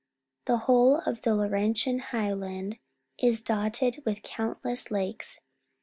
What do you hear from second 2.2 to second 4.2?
land is dotted